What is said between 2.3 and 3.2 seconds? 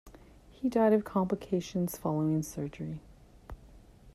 surgery.